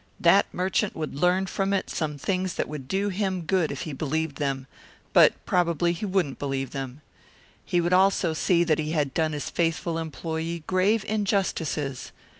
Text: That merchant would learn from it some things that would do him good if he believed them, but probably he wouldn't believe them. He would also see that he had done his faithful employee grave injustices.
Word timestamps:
That 0.19 0.51
merchant 0.51 0.95
would 0.95 1.13
learn 1.13 1.45
from 1.45 1.73
it 1.73 1.87
some 1.91 2.17
things 2.17 2.55
that 2.55 2.67
would 2.67 2.87
do 2.87 3.09
him 3.09 3.43
good 3.43 3.71
if 3.71 3.81
he 3.81 3.93
believed 3.93 4.37
them, 4.37 4.65
but 5.13 5.35
probably 5.45 5.93
he 5.93 6.07
wouldn't 6.07 6.39
believe 6.39 6.71
them. 6.71 7.01
He 7.63 7.79
would 7.79 7.93
also 7.93 8.33
see 8.33 8.63
that 8.63 8.79
he 8.79 8.93
had 8.93 9.13
done 9.13 9.33
his 9.33 9.51
faithful 9.51 9.99
employee 9.99 10.63
grave 10.65 11.05
injustices. 11.07 12.11